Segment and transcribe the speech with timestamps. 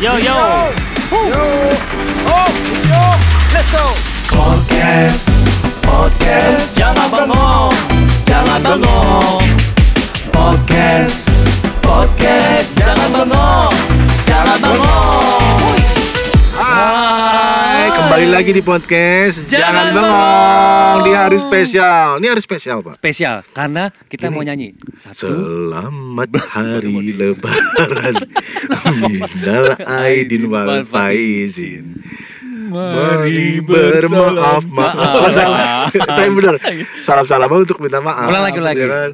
[0.00, 0.32] Yo yo.
[1.12, 1.42] Yo.
[2.24, 2.48] Oh,
[2.88, 3.02] yo.
[3.52, 3.84] Let's go.
[4.32, 5.28] Podcast,
[5.84, 7.68] podcast, jangan bengong,
[8.24, 9.44] jangan bengong.
[10.32, 11.28] Podcast,
[11.84, 13.74] podcast, jangan bengong,
[14.24, 15.76] jangan bengong.
[16.56, 17.09] Hai,
[18.10, 19.46] kembali lagi di podcast.
[19.46, 20.10] Jangan Jangan, Bengong.
[20.10, 20.98] Bengong.
[21.06, 22.18] Di hari spesial.
[22.18, 22.98] Ini hari spesial, Pak.
[22.98, 24.34] spesial karena kita Gini.
[24.34, 24.74] mau nyanyi.
[24.98, 25.30] Satu.
[25.30, 28.14] Selamat hari lebaran.
[28.98, 32.02] Minal aidin wal faizin.
[32.74, 34.66] Mari bermaaf.
[34.66, 35.86] maaf Oh, salah.
[36.10, 36.58] Tapi bener
[37.06, 38.26] Salam-salam untuk minta maaf.
[38.26, 38.82] Ulang lagi, lagi.
[38.82, 39.10] ya kan?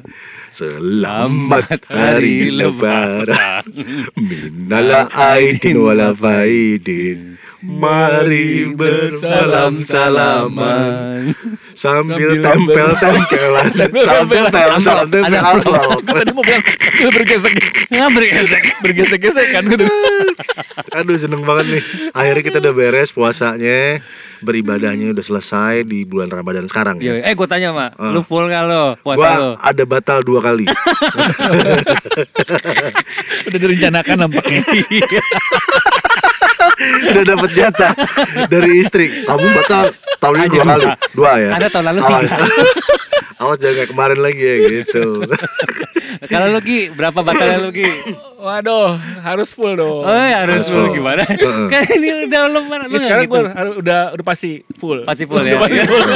[0.49, 3.61] Selamat hari lebaran.
[4.17, 11.35] Minal aidin wal faizin Mari bersalam-salaman
[11.75, 13.75] Sambil tempel-tempelan.
[13.75, 15.59] Salam tempel, salam tempel.
[16.01, 16.63] Tadi mau bilang
[16.97, 17.53] sambil bergesek
[17.87, 19.85] nggak bergesek bergesek-gesek kan gitu.
[20.97, 21.83] Aduh seneng banget nih.
[22.17, 24.01] Akhirnya kita udah beres puasanya.
[24.41, 27.21] Beribadahnya udah selesai di bulan Ramadan sekarang ya.
[27.21, 27.93] Eh gue tanya mak.
[27.97, 28.11] Ah.
[28.13, 30.65] lu full nggak lo puasa Gua lo ada batal dua kali.
[33.47, 34.61] Udah direncanakan nampaknya.
[37.07, 37.91] Udah dapet jatah
[38.45, 40.85] dari istri Kamu batal tahun ini dua Aja, kali.
[41.13, 42.37] Dua ya Ada tahun lalu tiga.
[43.37, 45.05] Awas jangan kayak kemarin lagi ya gitu
[46.25, 47.85] kalau lu Gi berapa batalnya lu Gi
[48.35, 50.01] Waduh, harus full dong.
[50.01, 50.95] oh ya harus Harus full full.
[50.95, 51.67] gimana Heeh.
[51.69, 54.99] kan ini udah lebaran Ini lu sekarang gitu gua harus- udah udah pasti full.
[55.03, 56.01] pasti full Udah ya pasti full.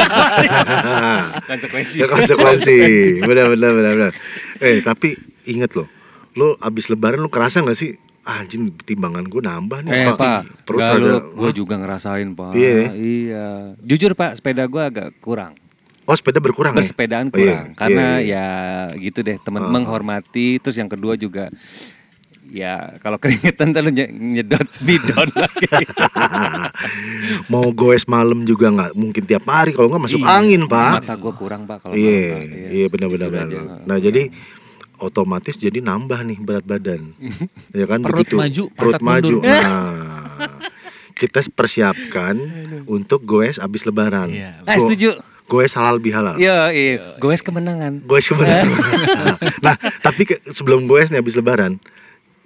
[1.47, 2.77] konsekuensi Ya konsekuensi
[3.21, 4.11] Benar benar benar benar
[4.57, 5.13] Eh tapi
[5.45, 5.85] inget loh
[6.33, 10.41] Lo abis lebaran lo kerasa gak sih Anjing timbangan gue nambah nih Eh Pasti pak,
[10.61, 12.53] perut lu, gue juga ngerasain pak.
[12.53, 12.93] Iya.
[12.93, 13.47] Iya.
[13.79, 15.57] Jujur pak, sepeda gue agak kurang.
[16.03, 16.77] Oh sepeda berkurang ya?
[16.77, 18.45] Bersepedaan Oh, iya, kurang, karena iya,
[18.91, 19.69] ya gitu deh, teman Ah.
[19.69, 20.57] menghormati.
[20.57, 21.49] Terus yang kedua juga,
[22.45, 25.71] ya kalau keringetan terus nye- nyedot bidon lagi.
[27.47, 30.29] Mau goes malam juga nggak mungkin tiap hari kalau nggak masuk Iya.
[30.35, 30.91] angin pak.
[30.99, 32.37] Mata gue kurang pak kalau Iya,
[32.69, 33.29] iya benar-benar.
[33.41, 33.81] Aja.
[33.81, 34.29] Nah jadi
[35.01, 37.11] otomatis jadi nambah nih berat badan,
[37.73, 37.99] ya kan?
[37.99, 38.35] Perut begitu.
[38.37, 39.35] maju, perut maju.
[39.35, 39.41] mundur.
[39.43, 40.61] Nah,
[41.19, 42.35] kita persiapkan
[42.85, 44.29] untuk goes abis lebaran.
[44.29, 44.61] Iya.
[44.63, 45.09] Ah, Go- setuju.
[45.43, 46.39] Goes halal bihalal.
[46.39, 47.17] Iya, iya.
[47.17, 47.99] Goes kemenangan.
[48.01, 48.71] Goes kebenaran.
[49.65, 51.75] nah, tapi ke- sebelum goes nih abis lebaran,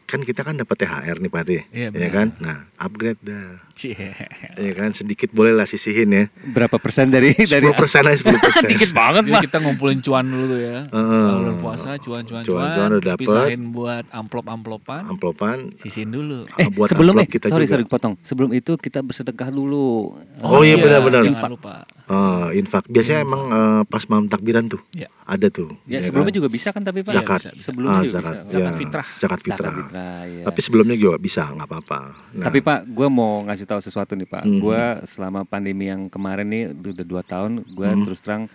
[0.05, 2.33] kan kita kan dapat THR nih Pak De, Iya, ya kan?
[2.39, 3.61] Nah, upgrade dah.
[3.75, 4.15] Cie.
[4.55, 6.23] Ya kan sedikit boleh lah sisihin ya.
[6.45, 7.67] Berapa persen dari 10% dari
[8.07, 8.65] aja 10%.
[8.71, 9.41] Dikit banget Jadi pak.
[9.45, 10.77] kita ngumpulin cuan dulu tuh ya.
[10.85, 11.19] Heeh.
[11.21, 12.89] Selama bulan puasa cuan-cuan Cuan-cuan cuan.
[12.89, 13.21] udah dapet.
[13.21, 15.01] Pisahin buat amplop-amplopan.
[15.05, 16.47] Amplopan Sisihin dulu.
[16.55, 17.73] Eh, buat sebelum eh, amplop kita sorry juga.
[17.73, 18.13] sorry potong.
[18.21, 20.15] Sebelum itu kita bersedekah dulu.
[20.39, 21.21] Oh, iya, benar-benar.
[21.21, 21.75] Jangan lupa.
[22.05, 22.85] Oh, infak.
[22.85, 24.79] Biasanya emang eh, pas malam takbiran tuh.
[24.91, 25.11] Iya.
[25.25, 25.73] Ada tuh.
[25.83, 26.37] Ya, ya sebelumnya kan?
[26.37, 27.11] juga bisa kan tapi Pak?
[27.11, 27.39] zakat.
[27.41, 27.65] bisa, bisa.
[27.65, 28.35] Sebelumnya Ah, juga zakat.
[28.35, 28.45] bisa.
[28.47, 28.77] Zakat ya.
[28.77, 29.07] fitrah.
[29.11, 29.57] Zakat fitrah.
[29.65, 30.43] Zakat fitrah, iya.
[30.45, 31.99] Tapi sebelumnya juga bisa, nggak apa-apa.
[32.31, 34.43] Nah, Tapi Pak, gue mau ngasih tahu sesuatu nih Pak.
[34.43, 34.59] Mhm.
[34.59, 38.03] Gue selama pandemi yang kemarin nih udah dua tahun, gue Mhm.
[38.03, 38.45] terus terang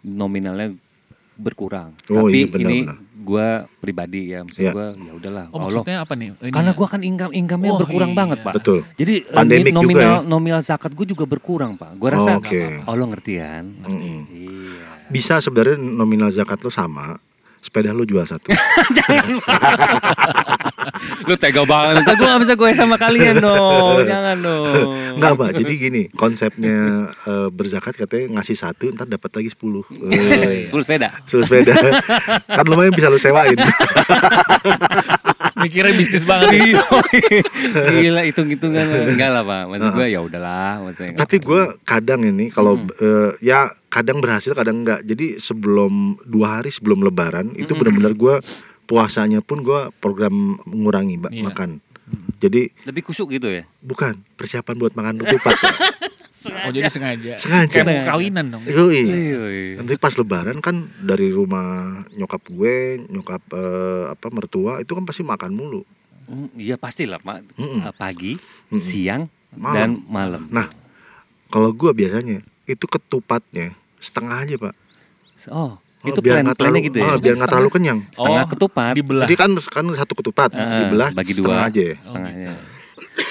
[0.00, 0.72] nominalnya
[1.34, 1.96] berkurang.
[2.06, 2.78] Oh, Tapi iya, benar, ini
[3.16, 3.48] gue
[3.80, 4.72] pribadi ya, maksud Iya.
[4.72, 5.46] gue ya udahlah.
[5.48, 5.64] Oh Allah.
[5.72, 6.28] maksudnya apa nih?
[6.36, 6.76] Ini Karena ya?
[6.76, 8.18] gue kan income income-nya Oh, berkurang iya.
[8.18, 8.54] banget Pak.
[8.54, 8.78] Betul.
[8.94, 10.20] Jadi eh, Pandemik juga nominal ya.
[10.22, 11.96] nominal zakat gue juga berkurang Pak.
[11.96, 12.84] Gue rasa Oke.
[12.84, 13.64] Allah ngerti kan.
[13.82, 14.18] Mm-mm.
[14.28, 14.84] Iya.
[15.08, 17.18] bisa sebenarnya nominal zakat lo sama,
[17.58, 18.46] sepeda lo jual satu.
[21.30, 22.02] Lu tega banget.
[22.02, 24.02] Gue gak bisa gue sama kalian dong.
[24.10, 24.66] Jangan dong.
[25.14, 26.76] Enggak pak, jadi gini konsepnya
[27.12, 29.86] eh, berzakat katanya ngasih satu, ntar dapat lagi sepuluh.
[30.10, 31.14] Eh, Sepuluh sepeda.
[31.22, 31.74] Sepuluh sepeda,
[32.58, 33.54] kan lumayan bisa lo sewain.
[35.60, 36.56] Mikirnya bisnis banget.
[36.56, 36.82] Iya.
[37.92, 39.62] Gila hitung-hitungan enggak lah Pak.
[39.68, 41.20] Maksud gue ya udahlah maksudnya.
[41.20, 42.88] Tapi gue kadang ini kalau Hmm.
[42.96, 45.04] eh, ya kadang berhasil kadang enggak.
[45.04, 47.80] Jadi sebelum dua hari sebelum Lebaran itu Hmm.
[47.82, 48.34] benar-benar gue
[48.90, 50.34] puasanya pun gue program
[50.64, 51.46] mengurangi ba- Iya.
[51.46, 51.78] makan.
[52.36, 53.62] Jadi lebih kusuk gitu ya.
[53.78, 55.54] bukan persiapan buat makan ketupat.
[56.40, 57.36] Oh jadi sengaja.
[57.36, 57.84] Sengaja.
[57.84, 58.64] Kayak mau kawinan dong.
[58.64, 59.04] Yoi.
[59.04, 59.40] Iya.
[59.76, 61.68] Nanti pas Lebaran kan dari rumah
[62.10, 65.84] nyokap gue, nyokap eh, apa mertua itu kan pasti makan mulu.
[66.24, 67.44] Mm, Iya pasti lah Pak.
[67.60, 68.40] Eh, Pagi,
[68.72, 68.80] Mm-mm.
[68.80, 69.76] siang, Malam.
[69.76, 70.42] dan malam.
[70.48, 70.72] Nah,
[71.46, 74.74] kalau gue biasanya itu ketupatnya setengah aja pak.
[75.46, 77.04] Oh, Oh, itu biar plan nggak terlalu- gitu ya.
[77.04, 77.98] oh, biar nggak terlalu kenyang.
[78.08, 78.92] Setengah Oh, ketupat.
[78.94, 79.24] Dibelah.
[79.24, 81.68] Jadi kan kan satu ketupat Eh, dibelah bagi setengah dua.
[81.68, 81.96] aja ya.
[82.00, 82.52] setengahnya.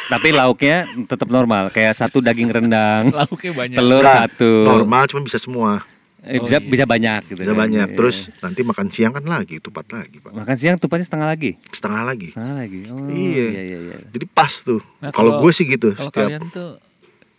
[0.08, 0.78] Tapi lauknya
[1.08, 3.74] tetap normal, kayak satu daging rendang, Lauknya banyak.
[3.76, 4.52] telur Enggak, satu.
[4.68, 5.82] Normal cuma bisa semua,
[6.20, 6.68] Eh, Oh, bisa iya.
[6.68, 7.40] bisa banyak gitu.
[7.40, 7.64] bisa kan.
[7.64, 7.88] banyak.
[7.88, 7.96] Iya.
[7.96, 10.30] Terus nanti makan siang kan lagi tupat lagi pak.
[10.30, 11.56] makan siang tupatnya setengah lagi.
[11.70, 12.28] Setengah lagi.
[12.30, 12.80] Setengah lagi.
[12.86, 13.46] Oh, Iya.
[13.48, 13.98] iya iya iya.
[14.06, 14.84] Jadi pas tuh.
[15.00, 15.90] Nah, kalau gue sih gitu.
[15.92, 16.76] Kalau Setiap kalian tuh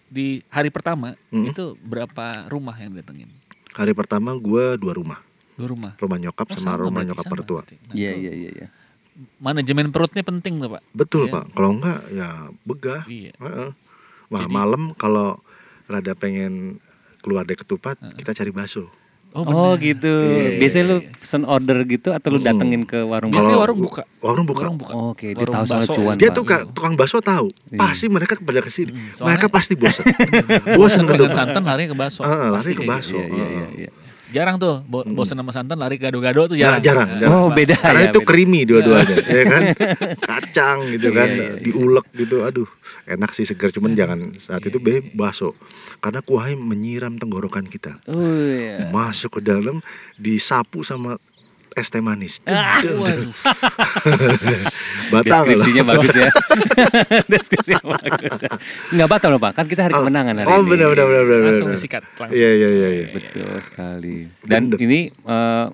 [0.09, 1.53] di hari pertama Mm.
[1.53, 3.29] itu berapa rumah yang datengin?
[3.73, 5.21] Hari pertama gue dua rumah,
[5.55, 5.93] Dua rumah.
[5.97, 7.61] rumah nyokap Oh, sama, rumah nyokap sama mertua.
[7.63, 8.67] Nah, Iya iya iya iya.
[9.37, 10.83] manajemen perutnya penting tuh pak.
[10.91, 11.33] Betul Iya.
[11.33, 11.45] pak.
[11.53, 12.29] Kalau enggak ya
[12.63, 13.03] begah.
[13.05, 13.33] Iya.
[13.37, 13.71] Heeh.
[14.29, 15.39] Wah Jadi- malam kalau
[15.85, 16.79] rada pengen
[17.21, 18.89] keluar dari ketupat kita cari bakso.
[19.31, 20.11] Oh, Oh, gitu.
[20.11, 20.59] Iya.
[20.59, 24.03] Biasanya lu pesen order gitu atau lu datengin ke warung Biasanya warung buka.
[24.19, 24.61] Warung buka.
[24.61, 24.93] Warung buka.
[24.93, 26.15] Oh, Oke, dia Warung tahu soal cuan.
[26.19, 26.35] Dia Pak.
[26.35, 27.47] tuh kak, tukang bakso tahu.
[27.69, 27.79] Iya.
[27.79, 28.91] Pasti mereka pada ke sini.
[29.13, 30.05] soalnya- mereka pasti bosan.
[30.75, 32.21] Bosan dengan santan lari ke bakso.
[32.21, 33.15] Ah, lari Pasti ke bakso.
[33.15, 33.91] Iya, iya, iya, iya.
[33.91, 34.10] gitu.
[34.31, 36.81] Jarang tuh bo- bosan sama santan lari ke gado-gado tuh Nah, jarang.
[36.81, 37.35] jarang, jarang.
[37.37, 38.29] Oh, beda Karena ya, itu beda.
[38.29, 39.63] creamy dua-duanya, ya kan?
[40.17, 41.61] Kacang gitu kan, Iya, iya, iya.
[41.61, 42.37] diulek gitu.
[42.41, 42.69] Aduh,
[43.05, 45.59] enak sih segar cuman jangan saat itu be bakso.
[45.99, 47.99] Karena kuahnya menyiram tenggorokan kita.
[48.07, 48.87] Oh, iya.
[48.89, 49.83] Masuk ke dalam
[50.15, 51.19] disapu sama
[51.77, 52.43] es teh manis.
[52.47, 52.79] Ah.
[52.83, 53.31] Waduh.
[55.13, 55.43] Batal lah.
[55.47, 56.29] Deskripsinya bagus ya.
[57.27, 58.33] Deskripsinya bagus.
[58.91, 59.53] Enggak batal loh, Pak.
[59.55, 60.71] Kan kita hari kemenangan hari Oh, ini.
[60.71, 61.41] benar benar benar benar.
[61.51, 62.37] Langsung disikat langsung.
[62.37, 63.07] Iya iya iya iya.
[63.11, 64.17] Betul sekali.
[64.43, 64.79] Dan Bener.
[64.83, 65.67] ini eh,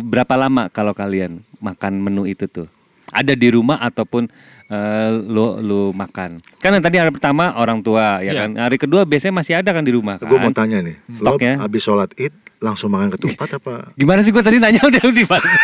[0.00, 2.66] berapa lama kalau kalian makan menu itu tuh?
[3.10, 4.30] Ada di rumah ataupun
[4.70, 6.38] eh, lu lu makan?
[6.56, 8.40] Kan yang tadi hari pertama orang tua ya Iya.
[8.40, 8.50] kan.
[8.60, 10.26] Hari kedua biasanya masih ada kan di rumah kan.
[10.26, 11.58] Gue mau tanya nih, lo Stoknya.
[11.58, 12.30] habis sholat id
[12.60, 13.90] langsung makan ketupat apa?
[13.94, 15.54] Gimana sih gue tadi nanya udah dipotong,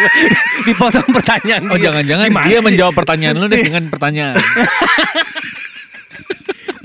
[0.64, 1.62] dipotong pertanyaan.
[1.69, 2.64] Oh jangan-jangan dia sih?
[2.64, 4.35] menjawab pertanyaan lu deh dengan pertanyaan.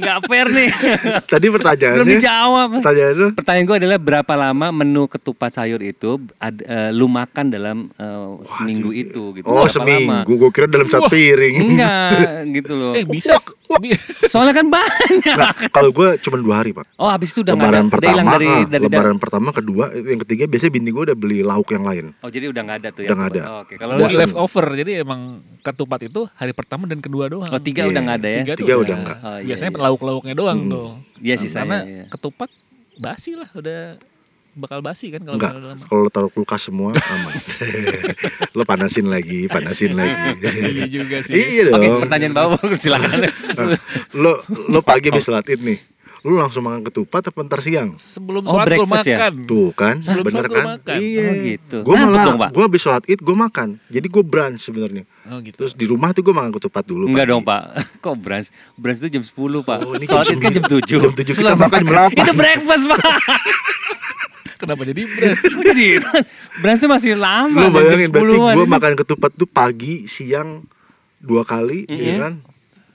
[0.02, 0.70] Nggak fair nih.
[1.34, 1.98] Tadi pertanyaannya.
[1.98, 2.70] Belum dijawab.
[2.76, 3.28] Pertanyaan lu?
[3.32, 8.28] Pertanyaan gue adalah berapa lama menu ketupat sayur itu ad- eh, lu makan dalam eh,
[8.50, 9.46] seminggu itu gitu.
[9.46, 11.56] Oh Berapa seminggu, gue kira dalam satu piring.
[11.70, 12.18] Enggak
[12.52, 12.92] gitu loh.
[12.92, 13.54] eh bisa bi-
[14.32, 15.38] Soalnya kan banyak.
[15.38, 16.86] Nah, kalau gue cuma dua hari pak.
[16.96, 19.84] Oh habis itu udah nggak lebaran ada, udah pertama, dari ah, dari lebaran pertama, kedua,
[19.94, 22.06] yang ketiga biasanya bini gue udah beli lauk yang lain.
[22.20, 23.16] Oh jadi udah nggak ada tuh Udah ya?
[23.16, 23.46] nggak ketupat.
[23.46, 23.54] ada.
[23.54, 25.22] Oh, Oke kalau Udah lu- leftover jadi emang
[25.62, 27.48] ketupat itu hari pertama dan kedua doang.
[27.48, 27.92] Oh tiga Iya.
[27.92, 28.42] udah nggak ada ya?
[28.44, 29.18] Tiga Tiga udah nggak.
[29.18, 29.82] Oh, iya, Biasanya iya.
[29.82, 30.90] lauk-lauknya doang tuh.
[31.18, 32.04] Iya sih, Karena saya, iya.
[32.08, 32.50] ketupat
[32.98, 33.98] basi lah udah
[34.54, 35.80] bakal basi kan kalau Enggak, lama.
[35.82, 37.34] kalau taruh kulkas semua aman.
[38.58, 40.44] Lo panasin lagi, panasin lagi.
[40.74, 41.34] Iya juga sih.
[41.34, 41.78] iya dong.
[41.78, 43.32] Oke pertanyaan bawah silakan.
[44.14, 44.38] lo
[44.68, 45.80] lo pagi habis sholat id nih.
[46.22, 47.98] Lo langsung makan ketupat apa ntar siang?
[47.98, 49.18] Sebelum Oh, sholat gue ya?
[49.18, 49.34] makan.
[49.42, 50.66] Tuh kan, Sebelum bener kan?
[50.78, 50.98] makan.
[51.00, 51.24] Iya.
[51.24, 51.78] Oh, gitu.
[51.82, 53.68] Gue Ngantuk malah, gue habis sholat id gue makan.
[53.88, 55.04] Jadi gue brunch sebenarnya.
[55.26, 55.58] Oh gitu.
[55.58, 57.08] Terus di rumah tuh gue makan ketupat dulu.
[57.08, 57.32] Enggak pagi.
[57.32, 57.62] dong pak,
[58.06, 58.48] kok brunch?
[58.76, 59.34] Brunch itu jam 10
[59.64, 62.20] pak, Oh, ini id kan jam 7 Jam 7 kita makan jam 8.
[62.20, 63.02] Itu breakfast pak
[64.62, 65.42] Kenapa jadi brunch?
[65.68, 65.88] Jadi
[66.62, 68.56] brunch itu masih lama Lo jam bayangin berarti 10-an.
[68.56, 70.62] gue makan ketupat tuh pagi, siang
[71.18, 72.34] dua kali, ya kan?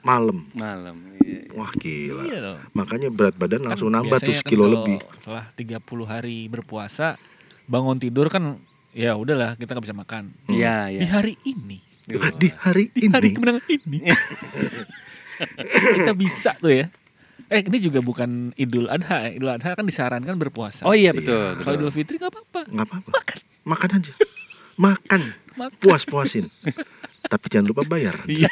[0.06, 0.46] Malam.
[0.54, 1.50] Malam iya.
[1.50, 2.22] Wah gila.
[2.22, 2.62] Iya.
[2.70, 4.98] Makanya berat badan langsung Kan nambah tuh kan sekilo kalau lebih.
[5.18, 7.18] Setelah 30 hari berpuasa,
[7.66, 8.62] bangun tidur kan
[8.94, 10.30] ya udahlah kita nggak bisa makan.
[10.46, 12.14] Iya Di iya hari ini, Di
[12.54, 13.34] hari di hari ini.
[13.34, 13.98] kemenangan ini,
[15.98, 16.86] kita bisa tuh ya.
[17.48, 19.28] Eh ini juga bukan Idul Adha.
[19.28, 20.82] Idul Adha kan disarankan berpuasa.
[20.82, 21.78] Oh iya betul, Kalau betul.
[21.81, 22.60] Idul Fitri nggak apa-apa.
[22.66, 23.08] nggak apa-apa.
[23.12, 23.38] Makan.
[23.64, 24.12] Makan aja.
[24.84, 25.22] Makan.
[25.56, 25.78] Makan.
[25.78, 26.50] Puas-puasin.
[27.25, 28.19] Tapi jangan lupa bayar.
[28.28, 28.50] Iya.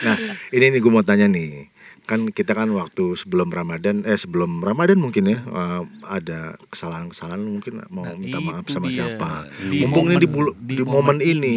[0.00, 0.16] nah,
[0.50, 1.70] ini nih gue mau tanya nih.
[2.04, 7.80] Kan kita kan waktu sebelum Ramadan, eh sebelum Ramadan mungkin ya eh, ada kesalahan-kesalahan mungkin
[7.88, 9.08] mau Nah, minta maaf sama dia.
[9.08, 9.48] siapa.
[9.64, 11.56] Di Mumpung ini di, momen- bulu- di momen ini.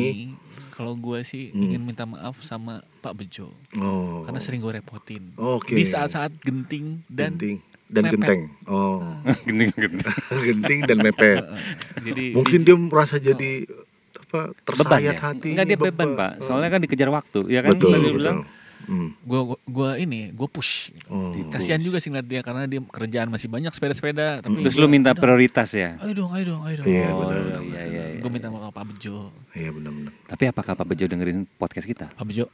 [0.70, 1.64] kalau gue sih Hmm.
[1.68, 4.22] ingin minta maaf sama Pak Bejo Oh.
[4.22, 5.24] karena sering gue repotin.
[5.34, 5.74] Oke.
[5.74, 7.58] Di saat-saat genting dan genting
[7.88, 8.14] dan mepet.
[8.14, 8.42] genteng.
[8.66, 9.00] Oh.
[9.48, 10.04] Gending gending.
[10.46, 11.40] genting dan mepet.
[11.98, 13.64] Jadi Mungkin dia merasa jadi
[14.20, 15.24] apa Beban tersayat ya?
[15.24, 15.50] hati.
[15.52, 17.72] Enggak dia beban pak, soalnya kan dikejar waktu, ya kan?
[17.74, 18.14] betul, betul.
[18.14, 18.40] bilang,
[18.80, 19.12] Hmm.
[19.20, 20.94] gue gua ini gue push.
[21.08, 21.34] Oh.
[21.50, 24.40] Kasihan juga sih ngeliat dia karena dia kerjaan masih banyak sepeda-sepeda.
[24.40, 25.96] Tapi Terus gua, lu minta "Udah, prioritas ya?
[25.98, 26.88] Ayo dong, ayo dong, ayo dong.
[26.88, 28.04] Iya, Oh, benar, iya, benar, iya, iya.
[28.18, 29.34] Gue minta maaf Pak Bejo.
[29.52, 30.12] Iya benar-benar.
[30.26, 32.06] Tapi apakah Pak Bejo dengerin podcast kita?
[32.10, 32.46] Pak Bejo.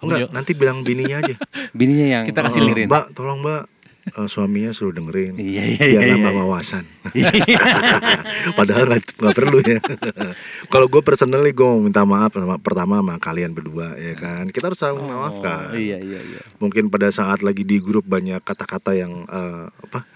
[0.00, 0.26] Enggak, Bejo.
[0.32, 1.34] nanti bilang bininya aja.
[1.78, 2.86] Bininya yang Kita kasih Oh, dengerin.
[2.88, 3.62] Mbak, tolong Mbak
[4.10, 5.36] eh, suaminya suruh dengerin.
[5.36, 6.40] Iya, iya, Biar iya, nambah iya.
[6.40, 6.84] wawasan.
[8.58, 9.78] Padahal nggak nggak perlu ya.
[10.72, 14.48] Kalau gue personally gue mau minta maaf sama pertama sama kalian berdua ya kan.
[14.48, 15.74] Kita harus saling memaafkan.
[15.74, 16.40] Oh, iya iya iya.
[16.58, 20.08] Mungkin pada saat lagi di grup banyak kata-kata yang eh, apa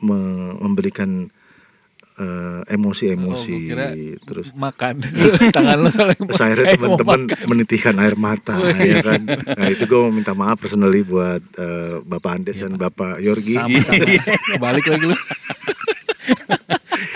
[0.00, 1.32] me- memberikan
[2.70, 3.86] emosi-emosi Oh, gua kira
[4.22, 4.94] terus makan.
[5.56, 5.78] Tangan
[6.62, 9.26] kayak mau teman-teman menitikan air mata ya kan.
[9.26, 14.06] Nah itu gue mau minta maaf personally buat eh, Bapak Andes dan Bapak Yorgi Sama-sama.
[14.62, 15.16] Balik lagi lu.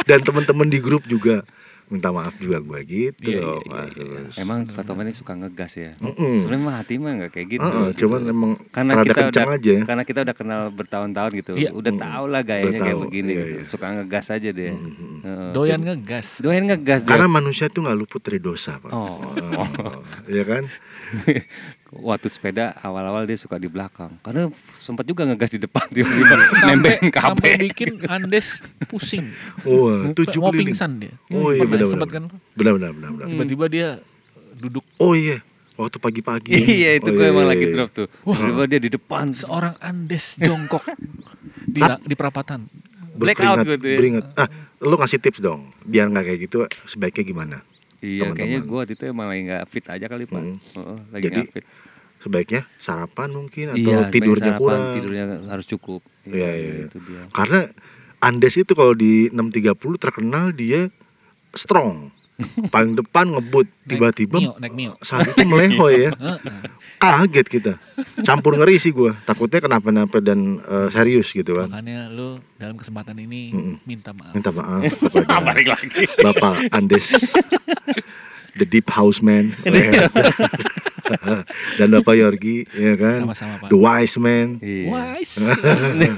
[0.08, 1.46] dan teman-teman di grup juga
[1.88, 3.60] minta maaf juga gue gitu Iya, loh.
[3.60, 4.18] iya, iya, iya.
[4.20, 4.34] Harus.
[4.36, 5.90] Emang Pak Toman ini suka ngegas ya.
[5.96, 6.36] Mm-mm.
[6.36, 7.64] Sebenarnya mah hati mah nggak kayak gitu.
[7.64, 7.98] Heeh, gitu.
[8.04, 9.74] cuman emang karena kita udah aja.
[9.82, 11.52] karena kita udah kenal bertahun-tahun gitu.
[11.54, 11.70] Iya.
[11.72, 12.00] Udah Mm.
[12.00, 13.48] tau lah gayanya Udah kayak tahu, begini iya, gitu.
[13.50, 13.62] iya.
[13.64, 14.72] Suka ngegas aja deh.
[14.72, 15.50] Heeh.
[15.50, 16.28] Doyan ngegas.
[16.38, 17.10] Doyan ngegas dia.
[17.10, 18.90] Karena manusia tuh nggak luput dari dosa pak.
[18.90, 19.16] Oh.
[20.28, 20.64] Iya kan?
[21.88, 24.12] Waktu sepeda awal-awal dia suka di belakang.
[24.20, 29.32] Karena sempat juga ngegas di depan tiba-tiba nembeng Sampai, bikin Andes pusing.
[29.64, 30.68] Wah tujuh mau keliling.
[30.70, 31.14] pingsan dia.
[31.32, 32.28] Oh iya benar sempat benar.
[32.28, 33.26] kan Benar benar benar benar.
[33.26, 33.88] tiba-tiba dia
[34.58, 35.40] duduk Oh iya,
[35.74, 36.52] waktu pagi-pagi.
[36.82, 37.72] iya itu Oh, gue iya, emang iya, lagi iya.
[37.72, 38.06] drop tuh.
[38.10, 39.24] Tiba-tiba dia di depan.
[39.32, 40.84] seorang Andes jongkok
[41.74, 42.68] di di perapatan.
[43.16, 43.98] Blackout gue tuh ya.
[43.98, 44.24] beringat.
[44.36, 44.46] Ah,
[44.78, 46.68] lu ngasih tips dong, biar nggak kayak gitu.
[46.84, 47.56] Sebaiknya gimana?
[47.98, 48.36] Iya teman-teman.
[48.38, 50.42] kayaknya gue waktu itu emang lagi nggak fit aja kali pak.
[50.42, 50.58] Hmm.
[50.78, 51.64] Oh, lagi Jadi, fit.
[52.18, 54.82] Sebaiknya sarapan mungkin atau Iya, tidurnya sarapan, kurang.
[54.98, 56.00] Tidurnya harus cukup.
[56.26, 56.86] Iya, iya, iya.
[56.90, 57.22] Itu dia.
[57.30, 57.60] Karena
[58.18, 60.90] Andes itu kalau di 630 terkenal dia
[61.54, 62.10] strong.
[62.70, 64.38] Paling depan ngebut tiba-tiba
[65.02, 66.10] saat itu melehoy ya.
[67.02, 67.72] Kaget kita.
[68.22, 69.14] Campur ngeri sih gua.
[69.26, 71.66] Takutnya kenapa-napa dan eh, serius gitu kan.
[71.66, 73.76] Makanya lu dalam kesempatan ini Mm-mm.
[73.82, 74.34] minta maaf.
[74.34, 76.04] Minta maaf kepada Balik lagi.
[76.22, 77.06] Bapak Andes
[78.58, 79.54] The Deep House Man
[81.78, 83.68] dan Bapak Yorgi ya kan Sama-sama, Pak.
[83.68, 84.84] The Wise Man Iya.
[84.86, 85.34] Wise.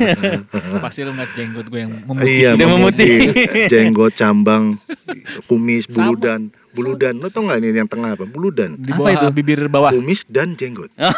[0.85, 2.27] Pasti lu ngeliat jenggot gue yang memutih.
[2.27, 3.15] Iya, Udah memutih.
[3.73, 4.65] jenggot, cambang,
[5.47, 6.09] kumis, Sama.
[6.09, 6.41] buludan,
[6.73, 7.15] buludan.
[7.17, 8.25] Lo tau nggak ini yang tengah apa?
[8.25, 8.75] Buludan.
[8.75, 9.27] Di Apa bawah itu?
[9.33, 9.91] bibir bawah.
[9.91, 10.91] Kumis dan jenggot.
[10.97, 11.09] Oh,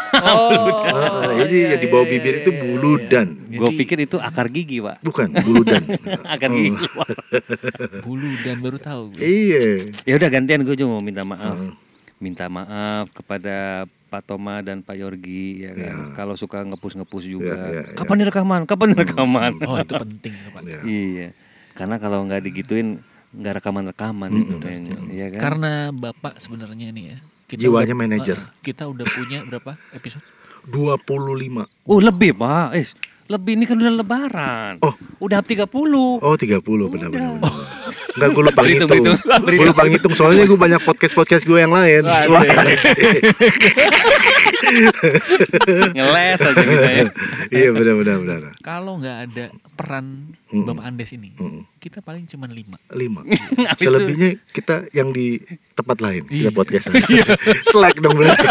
[0.83, 3.37] Ah, jadi di bawah bibir itu buludan.
[3.47, 5.01] Gue pikir itu akar gigi pak.
[5.01, 5.81] Bukan, buludan.
[6.25, 6.85] akar gigi.
[8.01, 9.13] bulu dan baru tahu.
[9.13, 9.19] gue.
[9.19, 9.63] iya.
[10.03, 11.57] ya udah gantian gue juga mau minta maaf.
[12.23, 15.83] Minta maaf kepada Pak Toma dan Pak Yorgi ya kan.
[15.83, 15.95] Ya.
[16.15, 17.51] Kalau suka ngepus-ngepus juga.
[17.51, 17.95] Ya, ya, ya.
[17.99, 18.61] Kapan nih rekaman?
[18.63, 19.51] Kapan nih rekaman?
[19.67, 20.61] Oh itu penting Pak.
[20.63, 20.79] Ya.
[20.81, 21.27] Iya.
[21.75, 23.03] Karena kalau nggak digituin
[23.33, 24.95] nggak rekaman-rekaman itu kayaknya.
[25.09, 25.39] Iya kan?
[25.41, 27.17] Karena bapak sebenarnya nih ya.
[27.53, 28.37] Jiwanya udah- manajer.
[28.39, 30.23] eh, kita udah punya berapa episode?
[30.63, 31.67] 25.
[31.83, 32.71] Oh lebih pak.
[32.71, 32.87] Eh
[33.27, 34.73] lebih ini kan udah lebaran.
[34.79, 34.95] Oh.
[35.19, 35.67] Udah 30.
[36.21, 37.41] Oh 30 benar-benar.
[38.13, 39.03] Enggak gue lupa ngitung.
[39.43, 42.01] Gue lupa ngitung soalnya gue banyak podcast-podcast gue yang lain.
[42.05, 42.41] Wah,
[45.91, 47.05] Ngeles aja kita ya.
[47.49, 48.39] Iya benar-benar benar.
[48.59, 50.65] Kalau nggak ada peran Mm-mm.
[50.69, 51.65] Bapak Andes ini, Mm-mm.
[51.79, 52.77] kita paling cuma lima.
[52.93, 53.21] lima
[53.81, 55.41] selebihnya kita yang di
[55.73, 56.45] tempat lain Iya.
[56.45, 56.85] kita podcast
[57.73, 58.45] slack dong berarti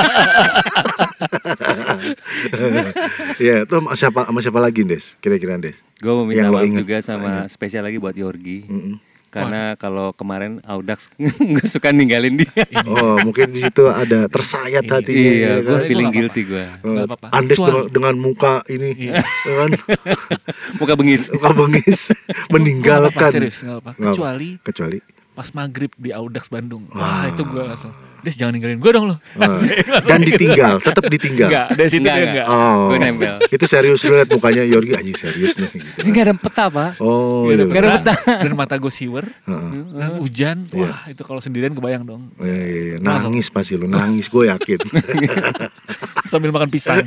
[3.47, 6.99] ya itu sama siapa sama siapa lagi Des kira-kira Des Gue mau minta maaf juga
[6.99, 8.67] sama spesial lagi buat Yorgi.
[8.67, 8.95] Mm-mm.
[9.33, 11.09] Karena kalau kemarin Audax
[11.41, 12.53] nggak suka ninggalin dia.
[12.85, 14.93] oh mungkin di situ ada tersayat Iya.
[14.93, 15.83] hatinya iya, ya gue kan?
[15.83, 16.65] Feeling nggak guilty gue.
[17.03, 17.27] Apa-apa.
[17.33, 19.25] Andes Kecuali- dengan, muka ini Iya.
[19.25, 19.71] ya kan
[20.81, 21.33] Muka bengis.
[21.33, 22.01] muka bengis
[22.49, 23.91] meninggalkan serius nggak apa-apa.
[23.95, 24.13] Nggak apa.
[24.13, 24.99] Kecuali kecuali
[25.33, 26.85] pas maghrib di Audax Bandung.
[26.93, 27.93] Wah itu gue langsung.
[28.23, 29.17] Des jangan ninggalin gue dong lo.
[29.35, 29.59] Ah.
[30.07, 32.47] dan ditinggal tetap ditinggal Enggak, dari situ Nggak, dia nggak.
[32.47, 32.47] enggak.
[32.49, 33.35] oh Gue nempel.
[33.59, 35.99] itu serius lu liat mukanya Yorgi anjing serius nih gitu.
[35.99, 36.91] Ini nggak ada peta pak.
[36.99, 38.15] oh Nggak iya ada Nggak ada peta.
[38.47, 39.27] Dan mata gue siwer.
[39.27, 39.71] Heeh.
[39.91, 40.57] Dan hujan.
[40.71, 42.31] Wah itu kalau sendirian kebayang dong.
[42.39, 42.97] Iya, iya, iya.
[42.99, 44.79] nangis pasti lu nangis gue yakin
[46.25, 47.03] Sambil makan pisang.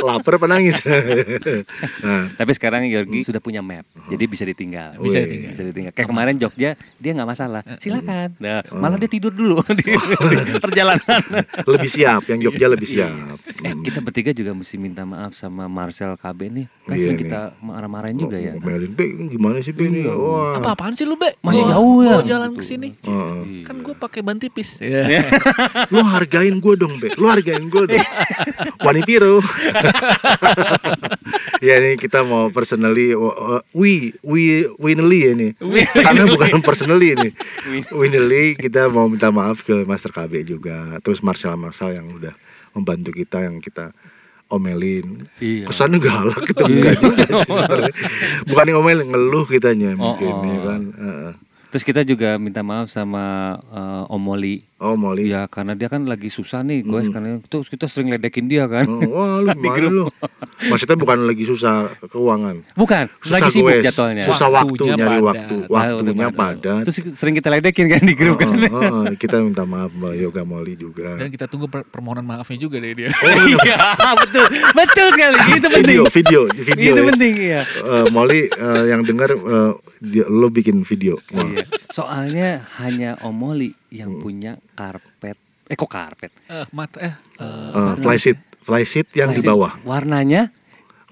[0.00, 4.96] lapar apa nangis nah, Tapi sekarang Yorgi sudah punya map, jadi bisa ditinggal.
[4.96, 5.24] Bisa Wih.
[5.26, 5.50] ditinggal.
[5.52, 5.92] Bisa ditinggal.
[5.92, 7.62] Kayak kemarin Jogja, dia nggak masalah.
[7.76, 8.38] Silakan.
[8.38, 9.60] Nah, malah dia tidur dulu
[10.64, 11.20] perjalanan.
[11.64, 13.12] lebih siap yang Jogja lebih siap
[13.56, 16.66] Eh, kita bertiga juga mesti minta maaf sama Marcel KB nih.
[16.84, 17.18] Kan Iya nih.
[17.18, 18.52] kita marah-marahin juga ya.
[18.54, 21.32] Melin Be gimana sih Be ini wah Apa-apaan sih lu, Be?
[21.40, 22.10] Masih Mau- jauh ya.
[22.10, 22.92] Mau jalan ke sini.
[22.92, 23.64] Heeh.
[23.64, 24.78] Kan gue pakai ban tipis.
[24.78, 25.24] Iya.
[25.92, 28.06] lu hargain gue dong Be lu hargain gue dong
[28.78, 29.40] Wani Piro
[31.58, 34.44] ya ini kita mau personally uh, we we
[34.76, 35.48] winely ya ini
[35.94, 37.28] karena bukan personally ini
[37.98, 42.34] winely kita mau minta maaf ke Master KB juga terus Marcel Marcel yang udah
[42.74, 43.94] membantu kita yang kita
[44.46, 45.66] omelin Iya.
[45.66, 47.92] kesannya galak gitu enggak juga sih sebenarnya
[48.46, 50.44] bukan ngomelin ngeluh kitanya Oh, mungkin oh.
[50.44, 51.32] ya kan Heeh.
[51.66, 53.24] Terus kita juga minta maaf sama
[53.68, 54.64] eh, Om Moli.
[54.78, 58.44] Oh Molly Ya karena dia kan lagi susah nih, gue sekarang terus kita sering ledekin
[58.44, 58.84] dia kan.
[58.84, 59.90] Oh, wah lu Di grup.
[59.90, 60.04] lu
[60.62, 63.84] maksudnya bukan lagi susah keuangan Bukan, susah lagi sibuk goes.
[63.84, 64.24] jadwalnya.
[64.24, 65.22] susah waktu Waktunya nyari padat.
[65.22, 66.36] waktu waktunya pada.
[66.62, 68.48] padat Terus sering kita ledekin kan di grup kan.
[68.48, 72.22] Oh, oh, oh, kita minta maaf Mbak Yoga Molly juga Dan kita tunggu per- permohonan
[72.22, 73.10] maafnya juga dari dia.
[73.12, 73.76] Iya,
[74.18, 74.44] betul.
[74.72, 75.34] Betul sekali.
[75.58, 75.84] Itu penting.
[75.84, 77.08] video video video Itu ya.
[77.10, 77.60] penting ya.
[77.64, 81.44] Eh, Molly eh, yang dengar eh, dia- lo bikin video Wah.
[81.46, 81.64] Iya.
[81.88, 85.36] Soalnya hanya Om Moli yang punya karpet.
[85.64, 86.30] Eh kok karpet?
[86.46, 90.52] Eh, mata eh, eh, Eh, fly seat fly seat yang di bawah Warnanya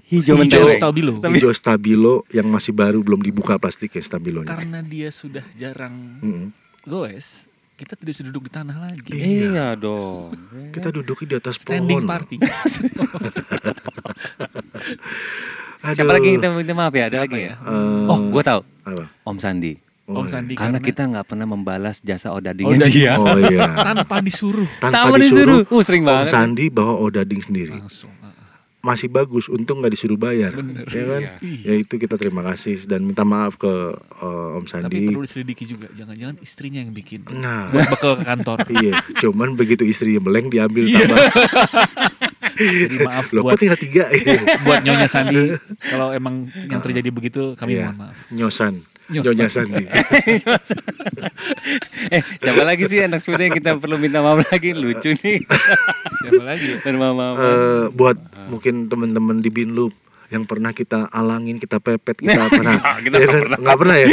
[0.04, 0.76] hijau hijau mentereng.
[0.76, 1.12] stabilo.
[1.24, 6.52] hijau stabilo yang masih baru belum dibuka plastiknya stabilonya Karena dia sudah jarang Mm-mm.
[6.84, 9.10] goes, kita tidak bisa duduk di tanah lagi.
[9.10, 10.30] Iya dong.
[10.70, 12.36] kita duduk di atas Standing pohon party.
[15.84, 17.06] Siapa lagi kita minta maaf ya?
[17.06, 17.54] Ada lagi ya?
[17.54, 18.60] Eh, Oh, gue tahu.
[18.84, 19.04] apa?
[19.22, 19.72] Om Sandi.
[20.04, 20.32] Oh, Om iya.
[20.34, 22.92] Sandi Karena karena kita nggak pernah membalas jasa odadingnya Odading.
[22.92, 23.12] dia.
[23.16, 23.64] Oh iya.
[23.82, 25.72] tanpa disuruh Tanpa Tanpa disuruh, disuruh.
[25.72, 26.26] Uh, sering Om banget.
[26.28, 27.72] Sandi bawa odading sendiri.
[27.74, 28.12] langsung.
[28.12, 28.32] eh,
[28.82, 33.24] masih bagus untung nggak disuruh bayar ya kan ya itu kita terima kasih dan minta
[33.24, 37.24] maaf ke eh, Om Tapi Sandi perlu diselidiki juga, jangan-jangan istrinya yang bikin.
[37.32, 38.56] nah Buat bekal ke kantor.
[38.76, 41.16] iya cuman begitu istrinya meleng diambil tambah
[42.54, 44.04] Jadi maaf loh buat kok tinggal tiga
[44.68, 48.18] buat Nyonya Sandi kalau emang yang terjadi begitu kami Iya, mohon maaf.
[48.30, 48.84] Nyosan.
[49.04, 49.84] Nyonya Sandi
[52.08, 54.72] eh siapa lagi sih anak sepeda yang kita perlu minta maaf lagi?
[54.72, 55.38] Lucu nih.
[56.24, 56.66] Siapa lagi?
[56.80, 58.16] minta maaf Eh, buat
[58.48, 59.92] mungkin teman-teman di Binloop
[60.28, 63.40] yang pernah kita alangin, kita pepet, kita pernah, kita Ya kan?
[63.44, 63.58] pernah.
[63.76, 64.06] Pernah ya,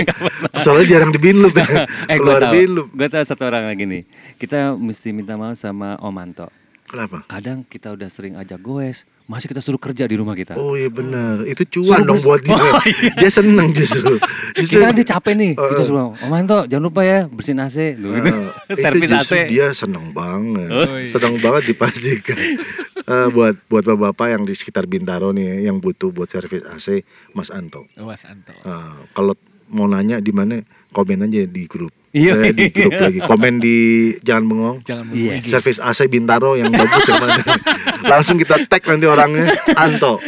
[0.59, 2.53] soalnya jarang di Binloop ya, eh keluar tahu.
[2.53, 2.87] Binloop.
[2.91, 4.03] gue tahu satu orang lagi nih.
[4.35, 6.47] Kita mesti minta maaf sama Om Anto
[6.91, 7.23] Kenapa?
[7.23, 10.91] kadang kita udah sering ajak goes masih kita suruh kerja di rumah kita Oh iya
[10.91, 12.51] benar, itu cuan Suruh dong buat dia.
[12.59, 13.15] Oh, iya.
[13.15, 14.19] Dia seneng justru.
[14.59, 15.87] justru kita dia capek nih Oh, kita oh.
[15.87, 18.27] suruh Om Anto jangan lupa ya bersihin AC Duh, gitu.
[18.27, 21.07] Eh, itu servis AC dia seneng banget, Oh, iya.
[21.07, 22.59] seneng banget dipastikan.
[23.01, 27.49] Eh, buat buat bapak-bapak yang di sekitar Bintaro nih, yang butuh buat servis AC, Mas
[27.49, 27.87] Anto.
[27.97, 28.51] Was Anto.
[28.53, 29.33] Eh, kalau
[29.71, 30.59] mau nanya di mana,
[30.91, 31.95] komen aja di grup.
[32.11, 32.33] Iya.
[32.41, 33.19] Eh, di grup lagi.
[33.21, 33.77] Komen di
[34.19, 34.77] jangan bengong.
[34.83, 35.39] Jangan Iya.
[35.39, 35.47] menunggu.
[35.47, 37.39] Servis AC Bintaro yang bagus yang mana.
[38.11, 40.19] Langsung kita tag nanti orangnya Anto.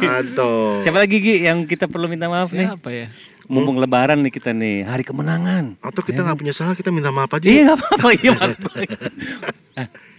[0.00, 0.78] Anto.
[0.78, 3.06] siapa lagi Gi yang kita perlu minta maaf nih Siapa ya?
[3.44, 7.28] mumpung lebaran nih kita nih hari kemenangan Atau kita nggak punya salah, kita minta maaf
[7.30, 7.44] aja.
[7.44, 8.80] iya nggak apa-apa iya mas gue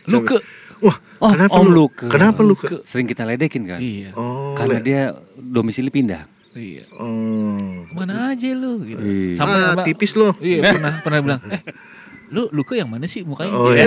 [0.09, 0.35] Luke.
[0.81, 1.73] Wah, oh kenapa Om lu?
[1.79, 2.53] Luke Kenapa lu?
[2.53, 2.83] Ke?
[2.83, 4.11] sering kita ledekin kan Iya.
[4.13, 5.01] Oh, karena le- dia
[5.33, 6.85] domisili pindah Iya.
[6.93, 7.83] Oh.
[7.83, 9.01] Ke mana aja lu gitu.
[9.01, 9.37] Iya.
[9.39, 10.33] Ah, Mbak- tipis lo.
[10.37, 11.61] Iya pernah pernah bilang, eh
[12.29, 13.53] lu Luke yang mana sih mukanya?
[13.53, 13.85] Oh, iya.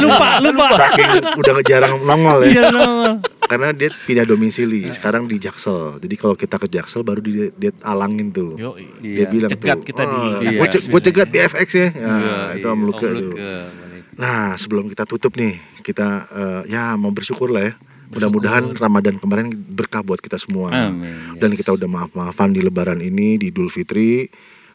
[0.00, 2.46] lupa lupa Saking udah jarang nongol ya.
[2.48, 3.12] Iya, nongol.
[3.44, 5.98] Karena dia pindah domisili, sekarang di Jaksel.
[5.98, 8.54] Jadi kalau kita ke Jaksel baru dia, dia alangin tuh.
[8.54, 9.26] Yo, Dia Iya.
[9.28, 11.78] bilang Cegat tuh, kita di "Oh, FX ce- gua biasanya." cegat di FX ya.
[11.78, 13.14] Ya, Iya, itu iya, Om Luke Om tuh.
[13.28, 14.02] Luke, balik.
[14.16, 17.72] Nah, sebelum kita tutup nih, kita eh, ya mau bersyukur lah ya.
[18.14, 20.70] Mudah-mudahan Ramadan kemarin berkah buat kita semua.
[20.70, 21.58] Amin, Dan yes.
[21.60, 24.26] kita udah maaf-maafan di Lebaran ini, di Idul Fitri,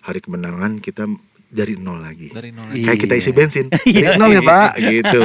[0.02, 1.08] hari kemenangan kita
[1.46, 2.30] dari nol lagi.
[2.30, 2.70] dari nol.
[2.70, 2.86] Iya.
[2.86, 4.42] Kayak kita isi bensin, Iya, dari nol ya iya.
[4.46, 5.22] Pak, gitu.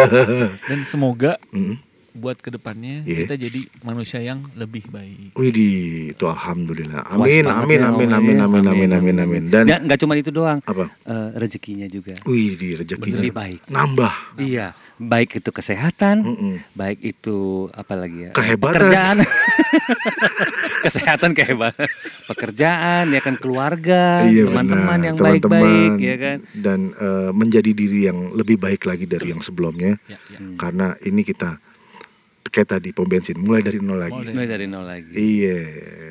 [0.68, 1.74] Dan semoga Mm.
[2.10, 3.22] buat ke depannya Iya.
[3.24, 5.30] kita jadi manusia yang lebih baik.
[5.32, 7.02] Widih, itu alhamdulillah.
[7.04, 8.44] Puas Amin, amin, ya, amin, amin, ya.
[8.44, 9.42] amin, amin, amin, amin.
[9.46, 10.90] Dan Nggak- cuma itu doang apa?
[11.00, 14.14] eh, rezekinya juga Widih, rezekinya lebih baik nambah.
[14.36, 16.54] iya baik itu kesehatan Mm-mm.
[16.72, 17.38] baik itu
[17.72, 18.68] apa lagi ya Kehebatan.
[18.68, 19.16] pekerjaan
[20.84, 21.88] kesehatan kehebatan
[22.26, 25.06] pekerjaan ya kan keluarga Iya, teman-teman benar.
[25.06, 25.50] yang Teman-teman.
[25.56, 29.96] baik-baik ya kan Dan eh, menjadi diri yang lebih baik lagi dari yang sebelumnya.
[30.06, 30.38] Ya, ya.
[30.56, 31.56] Karena ini kita
[32.50, 34.26] kayak tadi pom bensin mulai dari nol lagi.
[34.26, 35.58] Mulai dari nol lagi Iya.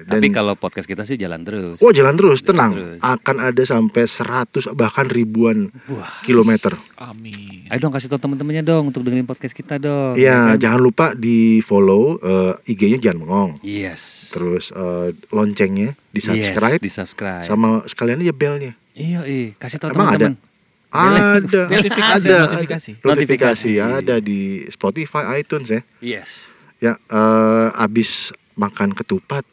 [0.01, 2.73] Dan tapi kalau podcast kita sih jalan terus Oh jalan terus, tenang.
[2.73, 2.97] terus.
[2.99, 6.23] Akan ada sampai 100 bahkan ribuan Wah.
[6.23, 6.73] kilometer.
[6.97, 7.67] Amin.
[7.67, 10.57] ayo dong kasih tau teman-temannya dong untuk dengerin podcast kita dong Iya, ya kan?
[10.57, 13.51] jangan lupa di follow eh, IG-nya jangan mengong.
[13.61, 18.73] yes Terus eh, loncengnya di subscribe yes, di subscribe sama sekalian aja belnya.
[18.91, 20.39] iya iya kasih tau teman-teman
[20.89, 22.25] Ada, Notifikasi, ada, notifikasi.
[22.25, 22.37] ada.
[22.43, 23.71] notifikasi, Notifikasi.
[23.77, 25.81] ada di Spotify, iTunes ya.
[25.99, 26.49] yes
[26.79, 29.43] Ya, eh, abis makan ketupat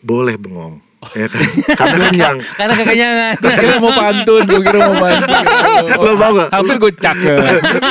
[0.00, 0.80] boleh bengong,
[1.12, 1.42] ya kan?
[1.78, 2.38] Karena kenyang.
[2.52, 5.28] karena kekenyangan Gue kira mau pantun, gue kira mau pantun.
[6.00, 6.48] Lo mau gak?
[6.50, 7.38] Hampir gue cakep.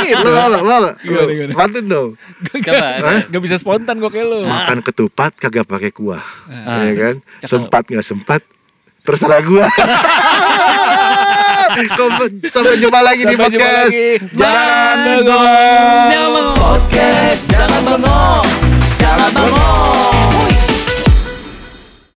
[0.01, 0.17] Gitu.
[0.17, 0.61] Lo mau gak?
[0.61, 0.95] Mau gak?
[0.99, 1.53] Gimana, gimana?
[1.53, 2.09] Pantun dong.
[2.59, 2.87] coba
[3.23, 4.39] Gak bisa spontan gue kayak lo.
[4.43, 6.83] Makan ketupat kagak pakai kuah, Ah.
[6.83, 7.15] ya kan?
[7.39, 7.47] Cakep.
[7.47, 8.41] Sempat nggak sempat,
[9.01, 9.65] terserah gua.
[12.53, 13.93] Sampai jumpa lagi di Sampai jumpa podcast.
[13.93, 14.09] lagi.
[14.37, 15.43] Jangan Jangan bengong.
[16.11, 16.55] Jangan bengong.
[16.55, 18.45] Podcast Jangan bengong
[18.99, 20.14] Jangan bengong